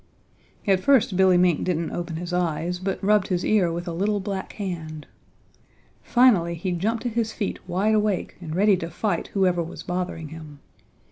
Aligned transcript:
At 0.65 0.79
first 0.79 1.15
Billy 1.15 1.37
Mink 1.37 1.63
didn't 1.63 1.91
open 1.91 2.15
his 2.15 2.33
eyes, 2.33 2.79
but 2.79 3.03
rubbed 3.03 3.27
his 3.27 3.45
ear 3.45 3.71
with 3.71 3.87
a 3.87 3.93
little 3.93 4.19
black 4.19 4.53
hand. 4.53 5.05
Finally 6.01 6.55
he 6.55 6.71
jumped 6.71 7.03
to 7.03 7.09
his 7.09 7.31
feet 7.33 7.59
wide 7.69 7.93
awake 7.93 8.35
and 8.41 8.55
ready 8.55 8.75
to 8.77 8.89
fight 8.89 9.27
whoever 9.35 9.61
was 9.61 9.83
bothering 9.83 10.29
him. 10.29 10.57